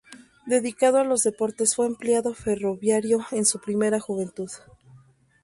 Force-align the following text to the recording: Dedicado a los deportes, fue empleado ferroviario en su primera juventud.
Dedicado 0.47 0.97
a 0.97 1.03
los 1.03 1.21
deportes, 1.21 1.75
fue 1.75 1.85
empleado 1.85 2.33
ferroviario 2.33 3.21
en 3.29 3.45
su 3.45 3.59
primera 3.59 3.99
juventud. 3.99 4.49